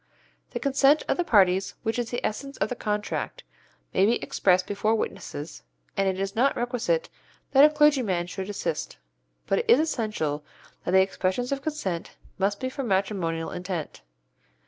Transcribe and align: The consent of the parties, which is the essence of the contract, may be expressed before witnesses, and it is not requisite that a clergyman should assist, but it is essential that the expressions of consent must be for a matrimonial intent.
The 0.49 0.59
consent 0.59 1.03
of 1.07 1.17
the 1.17 1.23
parties, 1.23 1.75
which 1.83 1.99
is 1.99 2.09
the 2.09 2.25
essence 2.25 2.57
of 2.57 2.69
the 2.69 2.75
contract, 2.75 3.43
may 3.93 4.03
be 4.07 4.15
expressed 4.23 4.65
before 4.65 4.95
witnesses, 4.95 5.61
and 5.95 6.07
it 6.07 6.19
is 6.19 6.35
not 6.35 6.55
requisite 6.55 7.07
that 7.51 7.63
a 7.65 7.69
clergyman 7.69 8.25
should 8.25 8.49
assist, 8.49 8.97
but 9.45 9.59
it 9.59 9.69
is 9.69 9.79
essential 9.79 10.43
that 10.85 10.91
the 10.93 11.01
expressions 11.03 11.51
of 11.51 11.61
consent 11.61 12.15
must 12.39 12.59
be 12.59 12.67
for 12.67 12.81
a 12.81 12.85
matrimonial 12.85 13.51
intent. 13.51 14.01